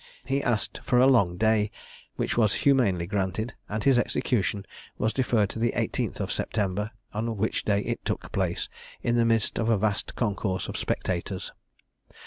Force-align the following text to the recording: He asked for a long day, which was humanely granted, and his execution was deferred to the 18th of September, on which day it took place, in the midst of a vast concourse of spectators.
He 0.25 0.41
asked 0.41 0.79
for 0.83 0.97
a 0.97 1.05
long 1.05 1.37
day, 1.37 1.69
which 2.15 2.35
was 2.35 2.55
humanely 2.65 3.05
granted, 3.05 3.53
and 3.69 3.83
his 3.83 3.99
execution 3.99 4.65
was 4.97 5.13
deferred 5.13 5.51
to 5.51 5.59
the 5.59 5.73
18th 5.73 6.19
of 6.19 6.31
September, 6.31 6.89
on 7.13 7.37
which 7.37 7.65
day 7.65 7.81
it 7.81 8.03
took 8.03 8.31
place, 8.31 8.67
in 9.03 9.15
the 9.15 9.25
midst 9.25 9.59
of 9.59 9.69
a 9.69 9.77
vast 9.77 10.15
concourse 10.15 10.67
of 10.67 10.75
spectators. 10.75 11.51